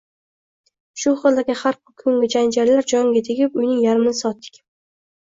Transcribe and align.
Shu 1.01 1.13
xildagi 1.25 1.57
har 1.61 1.79
kungi 2.05 2.31
janjallar 2.39 2.91
jonga 2.95 3.25
tegib, 3.31 3.63
uyning 3.63 3.81
yarmini 3.89 4.19
sotdik 4.27 4.63